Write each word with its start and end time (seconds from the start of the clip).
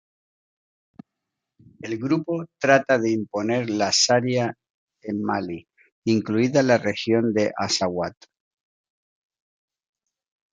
El 1.81 1.99
grupo 1.99 2.37
trata 2.57 2.97
de 2.97 3.11
imponer 3.11 3.69
la 3.69 3.91
Sharia 3.93 4.57
en 5.03 5.21
Mali, 5.21 5.67
incluida 6.05 6.63
la 6.63 6.79
región 6.79 7.33
de 7.35 7.53
Azawad. 7.55 8.13